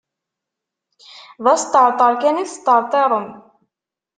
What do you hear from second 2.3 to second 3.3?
i tesṭerṭirem.